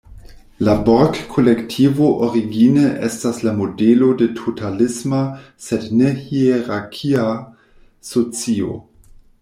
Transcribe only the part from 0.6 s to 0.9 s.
La